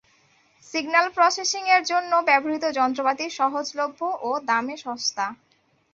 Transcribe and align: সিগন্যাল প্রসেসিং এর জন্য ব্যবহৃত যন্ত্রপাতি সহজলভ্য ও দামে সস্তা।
সিগন্যাল 0.65 1.07
প্রসেসিং 1.17 1.63
এর 1.75 1.83
জন্য 1.91 2.11
ব্যবহৃত 2.27 2.65
যন্ত্রপাতি 2.79 3.25
সহজলভ্য 3.37 3.99
ও 4.21 4.29
দামে 4.49 4.75
সস্তা। 4.77 5.25